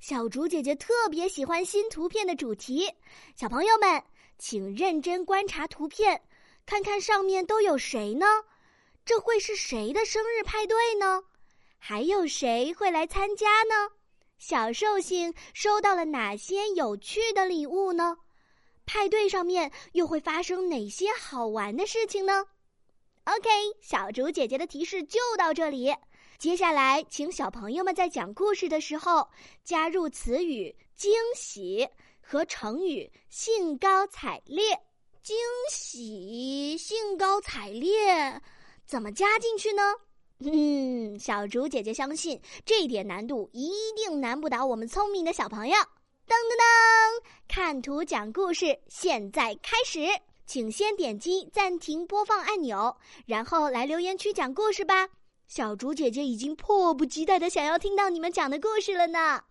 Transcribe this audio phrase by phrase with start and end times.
[0.00, 2.88] 小竹姐姐特别喜欢新图片的主题。
[3.34, 4.02] 小朋友们，
[4.38, 6.22] 请认真观察图片，
[6.64, 8.26] 看看上面都有谁呢？
[9.04, 11.22] 这会是谁的生日派对呢？
[11.78, 13.90] 还有谁会来参加呢？
[14.38, 18.18] 小寿星收到了哪些有趣的礼物呢？
[18.86, 22.46] 派对上面又会发生哪些好玩的事情呢
[23.28, 23.48] ？OK，
[23.82, 25.94] 小竹姐姐的提示就到这里。
[26.38, 29.28] 接下来，请小朋友们在讲故事的时候
[29.64, 31.86] 加入词语“惊喜”
[32.22, 34.64] 和成语“兴高采烈”。
[35.22, 35.36] 惊
[35.70, 38.40] 喜、兴高采烈，
[38.86, 39.82] 怎么加进去呢？
[40.38, 45.74] 嗯，小竹姐姐相信这点难度一定难不倒我们聪明的小朋友。
[45.74, 50.00] 噔噔噔，看图讲故事，现在开始，
[50.48, 55.10] 请先点击暂停播放按钮，然后来留言区讲故事吧。
[55.46, 59.42] 小竹姐姐已经迫不及待的想要听到你们讲的故事了呢。